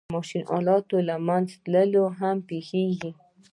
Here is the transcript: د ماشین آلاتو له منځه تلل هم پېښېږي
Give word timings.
د 0.09 0.11
ماشین 0.17 0.43
آلاتو 0.57 0.97
له 1.09 1.15
منځه 1.27 1.55
تلل 1.63 1.91
هم 2.19 2.37
پېښېږي 2.49 3.11